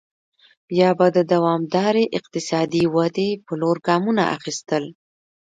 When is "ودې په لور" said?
2.95-3.77